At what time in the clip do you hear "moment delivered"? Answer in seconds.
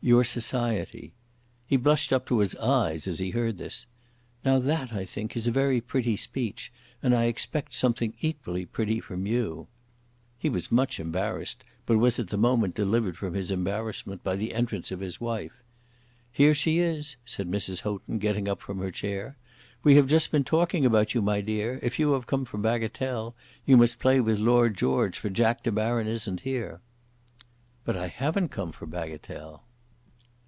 12.38-13.18